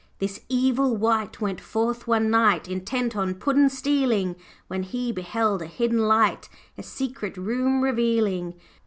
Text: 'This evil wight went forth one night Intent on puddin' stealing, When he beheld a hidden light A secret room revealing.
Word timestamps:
'This 0.17 0.39
evil 0.49 0.97
wight 0.97 1.39
went 1.39 1.61
forth 1.61 2.07
one 2.07 2.31
night 2.31 2.67
Intent 2.67 3.15
on 3.15 3.35
puddin' 3.35 3.69
stealing, 3.69 4.35
When 4.65 4.81
he 4.81 5.11
beheld 5.11 5.61
a 5.61 5.67
hidden 5.67 6.07
light 6.07 6.49
A 6.75 6.81
secret 6.81 7.37
room 7.37 7.83
revealing. 7.83 8.55